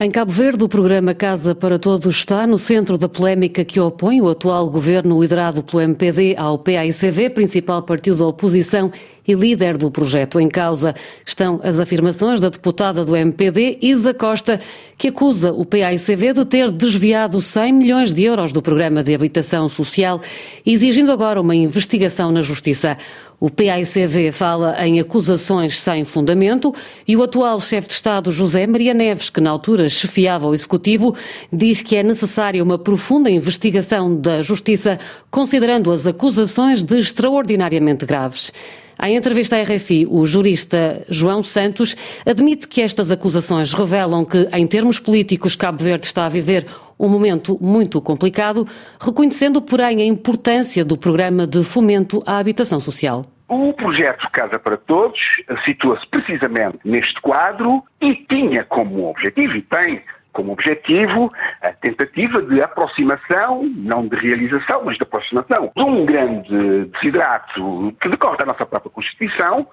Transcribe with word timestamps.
Em 0.00 0.12
Cabo 0.12 0.30
Verde, 0.30 0.62
o 0.62 0.68
programa 0.68 1.12
Casa 1.12 1.56
para 1.56 1.76
Todos 1.76 2.14
está 2.14 2.46
no 2.46 2.56
centro 2.56 2.96
da 2.96 3.08
polémica 3.08 3.64
que 3.64 3.80
opõe 3.80 4.20
o 4.20 4.28
atual 4.28 4.70
governo 4.70 5.20
liderado 5.20 5.60
pelo 5.60 5.82
MPD 5.82 6.36
ao 6.36 6.56
PAICV, 6.56 7.30
principal 7.30 7.82
partido 7.82 8.18
da 8.18 8.26
oposição 8.28 8.92
e 9.28 9.34
líder 9.34 9.76
do 9.76 9.90
projeto. 9.90 10.40
Em 10.40 10.48
causa 10.48 10.94
estão 11.24 11.60
as 11.62 11.78
afirmações 11.78 12.40
da 12.40 12.48
deputada 12.48 13.04
do 13.04 13.14
MPD, 13.14 13.78
Isa 13.82 14.14
Costa, 14.14 14.58
que 14.96 15.08
acusa 15.08 15.52
o 15.52 15.64
PAICV 15.64 16.32
de 16.32 16.44
ter 16.46 16.70
desviado 16.72 17.40
100 17.40 17.72
milhões 17.72 18.12
de 18.12 18.24
euros 18.24 18.52
do 18.52 18.62
programa 18.62 19.04
de 19.04 19.14
habitação 19.14 19.68
social, 19.68 20.20
exigindo 20.64 21.12
agora 21.12 21.40
uma 21.40 21.54
investigação 21.54 22.32
na 22.32 22.40
Justiça. 22.40 22.96
O 23.40 23.48
PAICV 23.48 24.32
fala 24.32 24.74
em 24.84 24.98
acusações 24.98 25.78
sem 25.78 26.04
fundamento 26.04 26.74
e 27.06 27.16
o 27.16 27.22
atual 27.22 27.60
chefe 27.60 27.86
de 27.86 27.94
Estado, 27.94 28.32
José 28.32 28.66
Maria 28.66 28.92
Neves, 28.92 29.30
que 29.30 29.40
na 29.40 29.50
altura 29.50 29.88
chefiava 29.88 30.48
o 30.48 30.54
Executivo, 30.54 31.14
diz 31.52 31.80
que 31.80 31.94
é 31.94 32.02
necessária 32.02 32.64
uma 32.64 32.78
profunda 32.78 33.30
investigação 33.30 34.12
da 34.16 34.42
Justiça, 34.42 34.98
considerando 35.30 35.92
as 35.92 36.04
acusações 36.04 36.82
de 36.82 36.98
extraordinariamente 36.98 38.04
graves. 38.04 38.52
Em 39.00 39.16
entrevista 39.16 39.56
à 39.56 39.62
RFI, 39.62 40.08
o 40.10 40.26
jurista 40.26 41.04
João 41.08 41.40
Santos 41.40 41.94
admite 42.26 42.66
que 42.66 42.82
estas 42.82 43.12
acusações 43.12 43.72
revelam 43.72 44.24
que, 44.24 44.48
em 44.52 44.66
termos 44.66 44.98
políticos, 44.98 45.54
Cabo 45.54 45.84
Verde 45.84 46.06
está 46.06 46.26
a 46.26 46.28
viver 46.28 46.66
um 46.98 47.08
momento 47.08 47.56
muito 47.60 48.00
complicado, 48.00 48.66
reconhecendo, 49.00 49.62
porém, 49.62 50.02
a 50.02 50.04
importância 50.04 50.84
do 50.84 50.96
programa 50.96 51.46
de 51.46 51.62
fomento 51.62 52.20
à 52.26 52.38
habitação 52.38 52.80
social. 52.80 53.24
O 53.46 53.72
projeto 53.72 54.28
Casa 54.32 54.58
para 54.58 54.76
Todos 54.76 55.18
situa-se 55.64 56.06
precisamente 56.08 56.78
neste 56.84 57.20
quadro 57.20 57.84
e 58.00 58.16
tinha 58.16 58.64
como 58.64 59.08
objetivo, 59.08 59.56
e 59.56 59.62
tem 59.62 60.02
como 60.38 60.52
objetivo 60.52 61.32
a 61.60 61.72
tentativa 61.72 62.40
de 62.40 62.62
aproximação, 62.62 63.64
não 63.74 64.06
de 64.06 64.14
realização, 64.14 64.84
mas 64.84 64.96
de 64.96 65.02
aproximação, 65.02 65.72
de 65.74 65.82
um 65.82 66.06
grande 66.06 66.84
desidrato 66.92 67.92
que 68.00 68.08
decorre 68.08 68.36
da 68.36 68.46
nossa 68.46 68.64
própria 68.64 68.88
Constituição, 68.88 69.66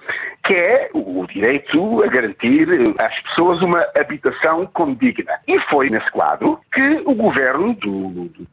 que 0.44 0.56
é 0.56 0.90
o 0.92 1.24
direito 1.28 2.04
a 2.04 2.08
garantir 2.08 2.68
às 2.98 3.22
pessoas 3.22 3.62
uma 3.62 3.86
habitação 3.96 4.66
condigna. 4.66 5.40
E 5.48 5.60
foi 5.70 5.92
nesse 5.92 6.10
quadro 6.10 6.60
que 6.74 7.04
o 7.06 7.14
governo 7.14 7.76
do, 7.76 8.26
do 8.30 8.48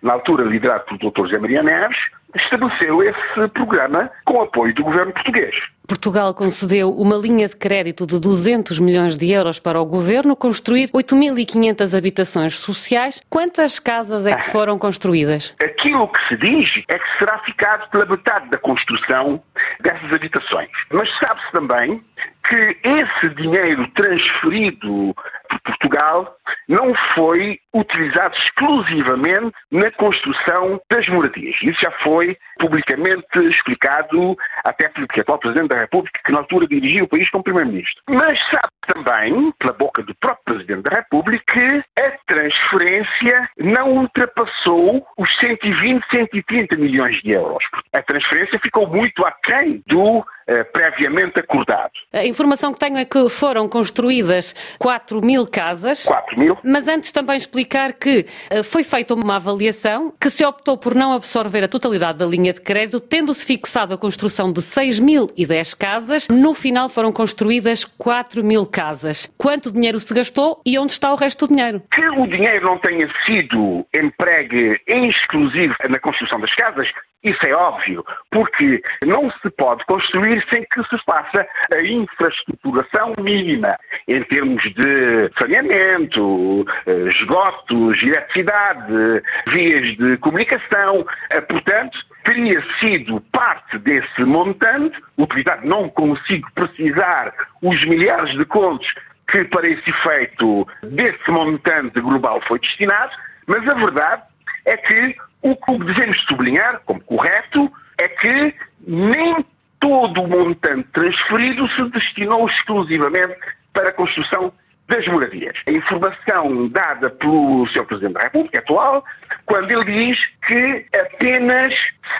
na 0.00 0.12
altura 0.12 0.44
liderado 0.44 0.84
pelo 0.84 1.10
Dr. 1.10 1.22
José 1.22 1.38
Maria 1.38 1.62
Neves, 1.64 1.98
estabeleceu 2.34 3.02
esse 3.02 3.48
programa 3.54 4.10
com 4.24 4.40
apoio 4.40 4.74
do 4.74 4.84
governo 4.84 5.12
português. 5.12 5.54
Portugal 5.86 6.32
concedeu 6.32 6.92
uma 6.92 7.16
linha 7.16 7.48
de 7.48 7.56
crédito 7.56 8.06
de 8.06 8.20
200 8.20 8.78
milhões 8.78 9.16
de 9.16 9.32
euros 9.32 9.58
para 9.58 9.80
o 9.80 9.84
governo 9.84 10.36
construir 10.36 10.88
8.500 10.90 11.98
habitações 11.98 12.54
sociais. 12.56 13.20
Quantas 13.28 13.80
casas 13.80 14.24
é 14.24 14.32
que 14.32 14.48
ah. 14.48 14.52
foram 14.52 14.78
construídas? 14.78 15.52
Aquilo 15.60 16.06
que 16.06 16.28
se 16.28 16.36
diz 16.36 16.84
é 16.88 16.96
que 16.96 17.18
será 17.18 17.40
ficado 17.40 17.90
pela 17.90 18.06
metade 18.06 18.48
da 18.50 18.58
construção 18.58 19.42
dessas 19.80 20.12
habitações. 20.12 20.70
Mas 20.92 21.08
sabe-se 21.18 21.50
também 21.50 22.00
que 22.48 22.76
esse 22.84 23.34
dinheiro 23.34 23.88
transferido 23.88 25.14
Portugal 25.62 26.36
não 26.68 26.94
foi 27.14 27.58
utilizado 27.74 28.36
exclusivamente 28.36 29.52
na 29.70 29.90
construção 29.92 30.80
das 30.90 31.08
moradias. 31.08 31.56
Isso 31.62 31.80
já 31.80 31.90
foi 31.90 32.36
publicamente 32.58 33.26
explicado 33.48 34.36
até 34.64 34.88
pelo 34.88 35.06
atual 35.18 35.38
Presidente 35.38 35.68
da 35.68 35.78
República, 35.78 36.20
que 36.24 36.32
na 36.32 36.38
altura 36.38 36.66
dirigia 36.66 37.04
o 37.04 37.08
país 37.08 37.28
como 37.30 37.44
Primeiro-Ministro. 37.44 38.02
Mas 38.08 38.38
sabe 38.50 38.68
também, 38.86 39.52
pela 39.58 39.72
boca 39.72 40.02
do 40.02 40.14
próprio 40.16 40.44
Presidente 40.44 40.82
da 40.82 40.96
República, 40.96 41.52
que 41.52 41.84
a 42.00 42.10
transferência 42.26 43.48
não 43.58 43.96
ultrapassou 43.98 45.06
os 45.16 45.36
120, 45.38 46.04
130 46.10 46.76
milhões 46.76 47.22
de 47.22 47.30
euros. 47.32 47.64
A 47.92 48.02
transferência 48.02 48.58
ficou 48.58 48.86
muito 48.86 49.24
aquém 49.24 49.82
do 49.86 50.24
previamente 50.72 51.38
acordado. 51.40 51.92
A 52.12 52.24
informação 52.24 52.72
que 52.72 52.78
tenho 52.80 52.98
é 52.98 53.04
que 53.04 53.28
foram 53.28 53.68
construídas 53.68 54.54
4 54.78 55.20
mil 55.24 55.46
casas. 55.46 56.04
4 56.04 56.38
mil. 56.38 56.58
Mas 56.62 56.88
antes 56.88 57.12
também 57.12 57.36
explicar 57.36 57.92
que 57.92 58.26
eh, 58.50 58.62
foi 58.62 58.82
feita 58.82 59.14
uma 59.14 59.36
avaliação 59.36 60.12
que 60.20 60.30
se 60.30 60.44
optou 60.44 60.76
por 60.76 60.94
não 60.94 61.12
absorver 61.12 61.64
a 61.64 61.68
totalidade 61.68 62.18
da 62.18 62.26
linha 62.26 62.52
de 62.52 62.60
crédito, 62.60 63.00
tendo-se 63.00 63.44
fixado 63.44 63.94
a 63.94 63.98
construção 63.98 64.52
de 64.52 64.60
6.010 64.60 65.76
casas. 65.76 66.28
No 66.28 66.54
final 66.54 66.88
foram 66.88 67.12
construídas 67.12 67.84
4 67.84 68.42
mil 68.44 68.66
casas. 68.66 69.30
Quanto 69.38 69.72
dinheiro 69.72 69.98
se 69.98 70.12
gastou 70.14 70.60
e 70.64 70.78
onde 70.78 70.92
está 70.92 71.12
o 71.12 71.16
resto 71.16 71.46
do 71.46 71.54
dinheiro? 71.54 71.82
Que 71.90 72.08
o 72.08 72.26
dinheiro 72.26 72.66
não 72.66 72.78
tenha 72.78 73.08
sido 73.24 73.86
empregue 73.94 74.80
em 74.86 75.08
exclusivo 75.08 75.74
na 75.88 75.98
construção 75.98 76.40
das 76.40 76.54
casas, 76.54 76.92
isso 77.22 77.46
é 77.46 77.52
óbvio, 77.52 78.04
porque 78.30 78.82
não 79.04 79.30
se 79.30 79.50
pode 79.50 79.84
construir 79.84 80.42
sem 80.48 80.64
que 80.64 80.82
se 80.84 80.96
faça 81.04 81.46
a 81.72 81.82
infraestruturação 81.82 83.14
mínima 83.18 83.76
em 84.08 84.22
termos 84.24 84.62
de 84.62 85.30
saneamento, 85.38 86.64
eh, 86.86 87.08
esgotos, 87.08 88.02
eletricidade, 88.02 89.22
vias 89.48 89.96
de 89.98 90.16
comunicação. 90.18 91.06
Eh, 91.30 91.40
portanto, 91.42 91.98
teria 92.24 92.62
sido 92.78 93.20
parte 93.32 93.78
desse 93.78 94.24
montante, 94.24 94.98
utilizado, 95.18 95.66
não 95.66 95.90
consigo 95.90 96.50
precisar 96.54 97.34
os 97.60 97.84
milhares 97.84 98.30
de 98.30 98.46
contos 98.46 98.94
que 99.28 99.44
para 99.44 99.68
esse 99.68 99.88
efeito 99.88 100.66
desse 100.82 101.30
montante 101.30 102.00
global 102.00 102.40
foi 102.48 102.58
destinado, 102.58 103.12
mas 103.46 103.66
a 103.68 103.74
verdade 103.74 104.22
é 104.64 104.76
que 104.76 105.16
o 105.42 105.56
que 105.56 105.78
devemos 105.78 106.20
sublinhar, 106.24 106.80
como 106.84 107.00
correto, 107.02 107.72
é 107.98 108.08
que 108.08 108.54
nem 108.86 109.44
todo 109.78 110.22
o 110.22 110.28
montante 110.28 110.88
transferido 110.92 111.66
se 111.68 111.84
destinou 111.90 112.46
exclusivamente 112.46 113.36
para 113.72 113.88
a 113.88 113.92
construção 113.92 114.52
das 114.88 115.06
moradias. 115.06 115.56
A 115.66 115.70
informação 115.70 116.68
dada 116.68 117.08
pelo 117.10 117.66
Sr. 117.68 117.84
Presidente 117.84 118.14
da 118.14 118.20
República 118.20 118.58
atual, 118.58 119.04
quando 119.46 119.70
ele 119.70 119.84
diz 119.84 120.26
que 120.46 120.84
apenas 120.94 121.74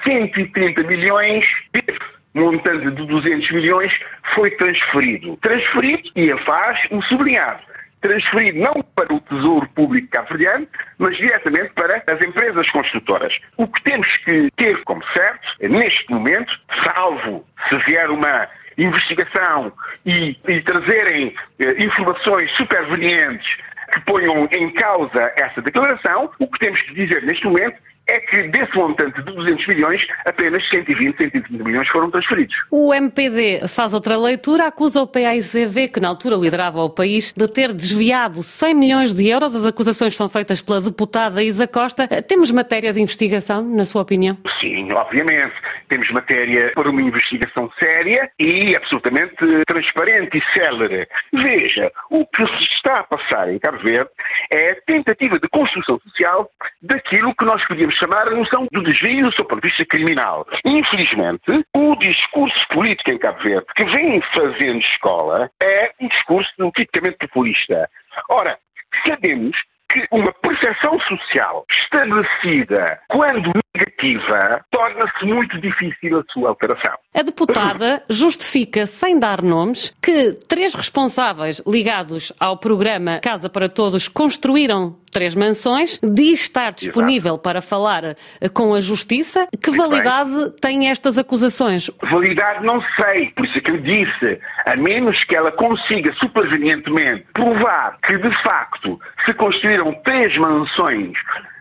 130 0.05 0.83
milhões 0.84 1.45
desse 1.73 2.00
montante 2.33 2.91
de 2.93 3.06
200 3.06 3.50
milhões 3.50 4.00
foi 4.34 4.50
transferido. 4.53 5.37
Transferido, 5.39 6.11
e 6.15 6.31
ele 6.31 6.39
faz 6.39 6.79
um 6.93 7.03
sublinhado, 7.03 7.61
transferido 8.00 8.59
não 8.59 8.83
para 8.94 9.12
o 9.12 9.21
Tesouro 9.21 9.69
Público 9.71 10.09
cabo-verdiano, 10.11 10.66
mas 10.99 11.16
diretamente 11.16 11.72
para 11.75 12.03
as 12.06 12.21
empresas 12.22 12.71
construtoras. 12.71 13.38
O 13.56 13.66
que 13.66 13.83
temos 13.83 14.16
que 14.19 14.50
ter 14.56 14.83
como 14.84 15.05
certo, 15.12 15.47
neste 15.61 16.11
momento, 16.11 16.59
salvo 16.84 17.47
se 17.69 17.77
vier 17.78 18.11
uma 18.11 18.49
investigação 18.78 19.72
e, 20.06 20.38
e 20.49 20.61
trazerem 20.62 21.34
eh, 21.59 21.84
informações 21.84 22.50
supervenientes 22.56 23.59
que 23.93 24.00
ponham 24.03 24.49
em 24.53 24.71
causa 24.71 25.32
essa 25.37 25.61
declaração, 25.61 26.31
o 26.38 26.47
que 26.47 26.59
temos 26.59 26.81
que 26.82 26.94
dizer 26.94 27.22
neste 27.25 27.44
momento 27.44 27.77
é 28.10 28.21
que 28.21 28.43
desse 28.48 28.76
montante 28.76 29.22
de 29.22 29.32
200 29.32 29.66
milhões, 29.69 30.06
apenas 30.26 30.69
120, 30.69 31.16
130 31.16 31.65
milhões 31.65 31.88
foram 31.88 32.10
transferidos. 32.10 32.56
O 32.71 32.93
MPD 32.93 33.69
faz 33.69 33.94
outra 33.94 34.16
leitura, 34.16 34.66
acusa 34.66 35.03
o 35.03 35.06
PAICV, 35.06 35.88
que 35.88 36.00
na 36.00 36.09
altura 36.09 36.37
liderava 36.37 36.82
o 36.82 36.91
país, 36.91 37.32
de 37.32 37.47
ter 37.49 37.72
desviado 37.72 38.43
100 38.43 38.75
milhões 38.75 39.12
de 39.12 39.28
euros. 39.28 39.54
As 39.54 39.65
acusações 39.65 40.16
são 40.16 40.28
feitas 40.28 40.60
pela 40.60 40.81
deputada 40.81 41.43
Isa 41.43 41.66
Costa. 41.66 42.09
Temos 42.22 42.50
matéria 42.50 42.93
de 42.93 43.00
investigação, 43.00 43.62
na 43.62 43.84
sua 43.84 44.03
opinião? 44.03 44.37
Sim, 44.60 44.91
obviamente. 44.93 45.54
Temos 45.88 46.10
matéria 46.10 46.72
para 46.75 46.91
uma 46.91 47.03
investigação 47.03 47.70
séria 47.78 48.31
e 48.38 48.75
absolutamente 48.75 49.34
transparente 49.66 50.38
e 50.38 50.43
célere. 50.53 51.06
Veja, 51.32 51.93
o 52.10 52.26
que 52.26 52.47
se 52.47 52.65
está 52.75 52.99
a 52.99 53.04
passar 53.04 53.53
em 53.53 53.59
Cabo 53.59 53.78
Verde 53.78 54.10
é 54.50 54.73
a 54.73 54.76
tentativa 54.82 55.38
de 55.38 55.49
construção 55.49 56.00
social 56.00 56.50
daquilo 56.82 57.35
que 57.35 57.44
nós 57.44 57.64
podíamos 57.67 58.00
chamar 58.00 58.29
a 58.29 58.31
noção 58.31 58.67
do 58.73 58.82
desvio 58.82 59.31
seu 59.32 59.44
ponto 59.44 59.61
de 59.61 59.69
vista 59.69 59.85
criminal. 59.85 60.47
Infelizmente, 60.64 61.64
o 61.76 61.94
discurso 61.97 62.67
político 62.69 63.11
em 63.11 63.19
Cabo 63.19 63.43
Verde 63.43 63.67
que 63.76 63.85
vem 63.85 64.23
fazendo 64.35 64.79
escola 64.79 65.50
é 65.62 65.93
um 66.00 66.08
discurso 66.08 66.50
tipicamente 66.75 67.19
populista. 67.19 67.88
Ora, 68.31 68.58
sabemos 69.06 69.56
que 69.93 70.06
uma 70.11 70.32
percepção 70.32 70.99
social 71.00 71.67
estabelecida 71.70 73.00
quando 73.08 73.50
negativa 73.75 74.64
torna-se 74.70 75.25
muito 75.25 75.61
difícil 75.61 76.20
a 76.20 76.32
sua 76.32 76.50
alteração. 76.50 76.94
A 77.14 77.23
deputada 77.23 78.02
justifica, 78.08 78.87
sem 78.87 79.19
dar 79.19 79.43
nomes, 79.43 79.94
que 80.00 80.32
três 80.49 80.75
responsáveis 80.75 81.61
ligados 81.67 82.32
ao 82.38 82.56
programa 82.56 83.20
Casa 83.20 83.49
para 83.49 83.69
Todos 83.69 84.06
construíram 84.08 84.97
três 85.11 85.35
mansões, 85.35 85.99
diz 86.03 86.41
estar 86.43 86.73
disponível 86.73 87.35
Exato. 87.35 87.43
para 87.43 87.61
falar 87.61 88.05
eh, 88.05 88.49
com 88.53 88.75
a 88.75 88.81
Justiça. 88.81 89.49
Que 89.61 89.71
Muito 89.71 89.83
validade 89.83 90.31
bem. 90.31 90.51
têm 90.61 90.91
estas 90.91 91.19
acusações? 91.19 91.91
Validade 92.03 92.65
não 92.65 92.83
sei, 92.97 93.31
por 93.31 93.45
isso 93.45 93.59
é 93.59 93.61
que 93.61 93.71
eu 93.71 93.79
disse, 93.79 94.41
a 94.67 94.77
menos 94.77 95.23
que 95.25 95.37
ela 95.37 95.51
consiga 95.53 96.12
supervenientemente 96.15 97.27
provar 97.33 97.99
que 98.03 98.17
de 98.17 98.43
facto 98.43 98.99
se 99.25 99.35
construíram 99.35 99.93
três 100.05 100.37
mansões 100.37 101.12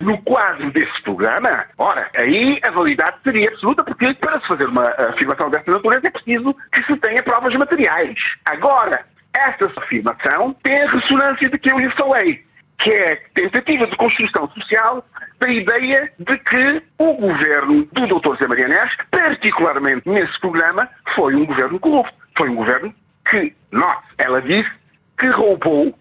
no 0.02 0.18
quadro 0.20 0.72
desse 0.72 1.02
programa, 1.02 1.66
ora, 1.78 2.10
aí 2.18 2.60
a 2.64 2.72
validade 2.72 3.18
seria 3.24 3.50
absoluta, 3.50 3.84
porque 3.84 4.14
para 4.14 4.40
se 4.40 4.48
fazer 4.48 4.66
uma 4.66 4.88
afirmação 5.10 5.50
dessa 5.50 5.72
natureza 5.72 6.08
é 6.08 6.10
preciso 6.10 6.56
que 6.72 6.84
se 6.84 6.96
tenha 6.98 7.22
provas 7.22 7.54
materiais. 7.56 8.18
Agora, 8.46 9.06
esta 9.34 9.72
afirmação 9.78 10.56
tem 10.64 10.82
a 10.82 10.90
ressonância 10.90 11.50
de 11.50 11.58
que 11.58 11.72
eu 11.72 11.80
lhe 11.80 11.90
falei 11.92 12.44
que 12.80 12.90
é 12.92 13.14
a 13.14 13.18
tentativa 13.34 13.86
de 13.88 13.96
construção 13.98 14.50
social 14.52 15.06
da 15.40 15.50
ideia 15.50 16.12
de 16.18 16.38
que 16.38 16.82
o 16.98 17.14
governo 17.14 17.88
do 17.92 18.20
Dr. 18.20 18.38
Zé 18.38 18.48
Maria 18.48 18.68
Neves, 18.68 18.96
particularmente 19.12 20.10
nesse 20.10 20.40
programa, 20.40 20.90
foi 21.14 21.36
um 21.36 21.46
governo 21.46 21.80
corrupto. 21.80 22.14
Foi 22.38 22.50
um 22.50 22.56
governo 22.56 22.94
que, 23.30 23.54
note, 23.72 24.04
ela 24.18 24.42
disse 24.42 24.72
que 25.18 25.28
roubou 25.28 25.94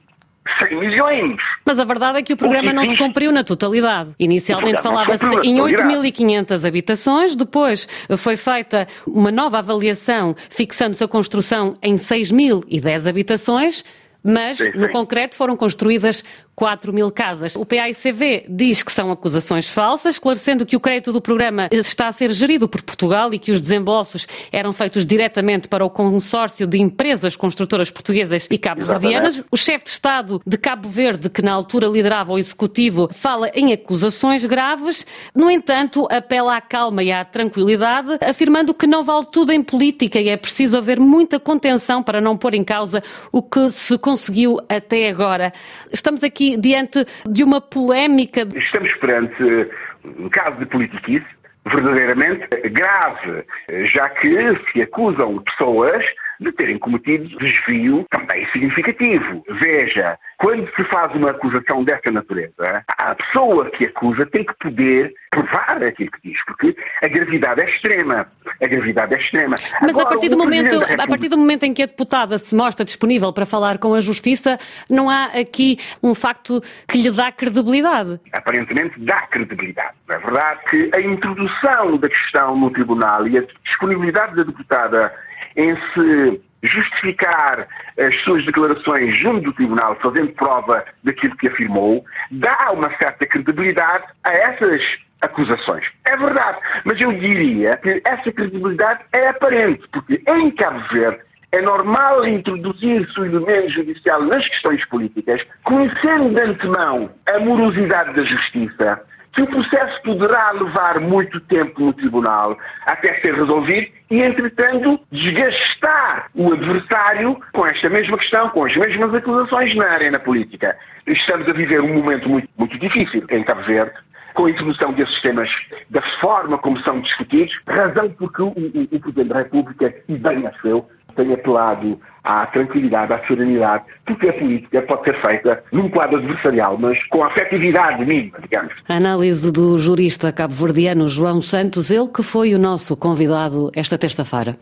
100 0.60 0.78
milhões. 0.78 1.36
Mas 1.64 1.78
a 1.78 1.84
verdade 1.84 2.18
é 2.18 2.22
que 2.22 2.32
o 2.32 2.36
programa 2.36 2.72
não 2.72 2.84
se 2.84 2.96
cumpriu 2.96 3.32
na 3.32 3.44
totalidade. 3.44 4.14
Inicialmente 4.18 4.80
falava-se 4.80 5.24
em 5.44 5.56
8.500 5.56 6.66
habitações, 6.66 7.36
depois 7.36 7.88
foi 8.16 8.36
feita 8.36 8.86
uma 9.06 9.30
nova 9.30 9.58
avaliação 9.58 10.34
fixando-se 10.48 11.02
a 11.02 11.08
construção 11.08 11.76
em 11.82 11.96
6.010 11.96 13.08
habitações, 13.08 13.84
mas 14.22 14.58
sim, 14.58 14.72
sim. 14.72 14.78
no 14.78 14.90
concreto 14.90 15.36
foram 15.36 15.56
construídas 15.56 16.22
4 16.58 16.92
mil 16.92 17.08
casas. 17.12 17.54
O 17.54 17.64
PAICV 17.64 18.46
diz 18.48 18.82
que 18.82 18.90
são 18.90 19.12
acusações 19.12 19.68
falsas, 19.68 20.16
esclarecendo 20.16 20.66
que 20.66 20.74
o 20.74 20.80
crédito 20.80 21.12
do 21.12 21.20
programa 21.20 21.68
está 21.70 22.08
a 22.08 22.12
ser 22.12 22.32
gerido 22.32 22.68
por 22.68 22.82
Portugal 22.82 23.32
e 23.32 23.38
que 23.38 23.52
os 23.52 23.60
desembolsos 23.60 24.26
eram 24.50 24.72
feitos 24.72 25.06
diretamente 25.06 25.68
para 25.68 25.84
o 25.84 25.90
consórcio 25.90 26.66
de 26.66 26.78
empresas 26.78 27.36
construtoras 27.36 27.92
portuguesas 27.92 28.48
e 28.50 28.58
cabo-verdianas. 28.58 29.40
O 29.52 29.56
chefe 29.56 29.84
de 29.84 29.90
Estado 29.90 30.42
de 30.44 30.58
Cabo 30.58 30.88
Verde, 30.88 31.30
que 31.30 31.42
na 31.42 31.52
altura 31.52 31.86
liderava 31.86 32.32
o 32.32 32.38
Executivo, 32.38 33.08
fala 33.12 33.52
em 33.54 33.72
acusações 33.72 34.44
graves. 34.44 35.06
No 35.32 35.48
entanto, 35.48 36.08
apela 36.10 36.56
à 36.56 36.60
calma 36.60 37.04
e 37.04 37.12
à 37.12 37.24
tranquilidade, 37.24 38.18
afirmando 38.20 38.74
que 38.74 38.86
não 38.88 39.04
vale 39.04 39.26
tudo 39.30 39.52
em 39.52 39.62
política 39.62 40.20
e 40.20 40.28
é 40.28 40.36
preciso 40.36 40.76
haver 40.76 40.98
muita 40.98 41.38
contenção 41.38 42.02
para 42.02 42.20
não 42.20 42.36
pôr 42.36 42.54
em 42.54 42.64
causa 42.64 43.00
o 43.30 43.40
que 43.40 43.70
se 43.70 43.96
conseguiu 44.08 44.56
até 44.70 45.10
agora. 45.10 45.52
Estamos 45.92 46.24
aqui 46.24 46.56
diante 46.56 47.04
de 47.28 47.44
uma 47.44 47.60
polémica. 47.60 48.48
Estamos 48.54 48.90
perante 48.94 49.68
um 50.02 50.30
caso 50.30 50.56
de 50.58 50.64
politiquice 50.64 51.26
verdadeiramente 51.66 52.48
grave, 52.70 53.44
já 53.84 54.08
que 54.08 54.30
se 54.72 54.80
acusam 54.80 55.42
pessoas 55.42 56.02
de 56.40 56.52
terem 56.52 56.78
cometido 56.78 57.36
desvio 57.38 58.06
também 58.10 58.46
significativo. 58.52 59.42
Veja, 59.50 60.18
quando 60.38 60.68
se 60.74 60.84
faz 60.84 61.14
uma 61.14 61.30
acusação 61.30 61.82
dessa 61.82 62.10
natureza, 62.10 62.84
a 62.86 63.14
pessoa 63.14 63.70
que 63.70 63.86
acusa 63.86 64.24
tem 64.26 64.44
que 64.44 64.54
poder 64.54 65.12
provar 65.30 65.82
aquilo 65.82 66.10
que 66.10 66.30
diz, 66.30 66.44
porque 66.44 66.76
a 67.02 67.08
gravidade 67.08 67.60
é 67.60 67.64
extrema. 67.64 68.26
A 68.62 68.66
gravidade 68.66 69.14
é 69.14 69.18
extrema. 69.18 69.56
Mas 69.80 69.90
Agora, 69.90 70.06
a, 70.06 70.08
partir 70.10 70.28
do 70.28 70.38
momento, 70.38 70.78
República... 70.78 71.02
a 71.02 71.06
partir 71.06 71.28
do 71.28 71.38
momento 71.38 71.64
em 71.64 71.72
que 71.72 71.82
a 71.82 71.86
deputada 71.86 72.38
se 72.38 72.54
mostra 72.54 72.84
disponível 72.84 73.32
para 73.32 73.44
falar 73.44 73.78
com 73.78 73.94
a 73.94 74.00
Justiça, 74.00 74.58
não 74.88 75.10
há 75.10 75.26
aqui 75.26 75.78
um 76.02 76.14
facto 76.14 76.62
que 76.86 76.98
lhe 76.98 77.10
dá 77.10 77.30
credibilidade? 77.32 78.20
Aparentemente 78.32 78.98
dá 79.00 79.22
credibilidade. 79.22 79.94
É 80.08 80.18
verdade 80.18 80.60
que 80.70 80.90
a 80.94 81.00
introdução 81.00 81.96
da 81.96 82.08
questão 82.08 82.56
no 82.56 82.70
Tribunal 82.70 83.26
e 83.26 83.38
a 83.38 83.44
disponibilidade 83.64 84.36
da 84.36 84.42
deputada 84.42 85.12
em 85.58 85.76
se 85.92 86.40
justificar 86.62 87.68
as 87.98 88.14
suas 88.22 88.44
declarações 88.46 89.16
junto 89.18 89.42
do 89.42 89.52
Tribunal, 89.52 89.96
fazendo 90.00 90.32
prova 90.32 90.84
daquilo 91.04 91.36
que 91.36 91.48
afirmou, 91.48 92.04
dá 92.30 92.70
uma 92.72 92.88
certa 92.96 93.26
credibilidade 93.26 94.04
a 94.24 94.32
essas 94.32 94.82
acusações. 95.20 95.84
É 96.04 96.16
verdade, 96.16 96.58
mas 96.84 97.00
eu 97.00 97.12
diria 97.12 97.76
que 97.76 98.00
essa 98.04 98.32
credibilidade 98.32 99.00
é 99.12 99.28
aparente, 99.28 99.86
porque 99.92 100.22
em 100.26 100.50
Cabo 100.52 100.80
Verde 100.92 101.20
é 101.50 101.60
normal 101.60 102.26
introduzir-se 102.26 103.18
o 103.18 103.24
elemento 103.24 103.70
judicial 103.70 104.22
nas 104.22 104.46
questões 104.48 104.84
políticas, 104.84 105.44
conhecendo 105.64 106.34
de 106.34 106.40
antemão 106.40 107.10
a 107.26 107.38
morosidade 107.40 108.14
da 108.14 108.22
justiça, 108.22 109.02
que 109.32 109.42
o 109.42 109.46
processo 109.46 110.02
poderá 110.02 110.50
levar 110.52 111.00
muito 111.00 111.40
tempo 111.40 111.80
no 111.80 111.92
tribunal 111.92 112.56
até 112.86 113.14
ser 113.20 113.34
resolvido 113.34 113.88
e, 114.10 114.22
entretanto, 114.22 115.00
desgastar 115.12 116.30
o 116.34 116.52
adversário 116.52 117.40
com 117.52 117.66
esta 117.66 117.88
mesma 117.88 118.16
questão, 118.18 118.48
com 118.50 118.64
as 118.64 118.76
mesmas 118.76 119.14
acusações 119.14 119.74
na 119.74 119.86
arena 119.86 120.18
política. 120.18 120.76
Estamos 121.06 121.48
a 121.48 121.52
viver 121.52 121.80
um 121.80 121.94
momento 121.94 122.28
muito, 122.28 122.48
muito 122.56 122.78
difícil 122.78 123.24
em 123.30 123.42
Cabo 123.42 123.62
Verde, 123.62 123.92
com 124.34 124.46
a 124.46 124.50
introdução 124.50 124.92
desses 124.92 125.20
temas 125.20 125.50
da 125.90 126.02
forma 126.20 126.58
como 126.58 126.78
são 126.80 127.00
discutidos, 127.00 127.58
razão 127.66 128.10
porque 128.10 128.42
o, 128.42 128.48
o, 128.48 128.96
o 128.96 129.00
Presidente 129.00 129.28
da 129.28 129.38
República, 129.38 129.94
e 130.08 130.16
bem 130.16 130.46
acho 130.46 130.68
eu, 130.68 130.88
tem 131.18 131.32
apelado 131.32 131.98
à 132.22 132.46
tranquilidade, 132.46 133.12
à 133.12 133.26
serenidade, 133.26 133.84
porque 134.04 134.28
a 134.28 134.32
política 134.32 134.82
pode 134.82 135.04
ser 135.04 135.20
feita 135.20 135.64
num 135.72 135.88
quadro 135.88 136.18
adversarial, 136.18 136.76
mas 136.78 137.02
com 137.04 137.24
afetividade 137.24 138.04
mínima, 138.04 138.38
digamos. 138.40 138.72
Análise 138.88 139.50
do 139.50 139.78
jurista 139.78 140.30
cabo-verdiano 140.30 141.08
João 141.08 141.40
Santos, 141.40 141.90
ele 141.90 142.08
que 142.08 142.22
foi 142.22 142.54
o 142.54 142.58
nosso 142.58 142.96
convidado 142.96 143.70
esta 143.74 143.96
terça-feira. 143.96 144.58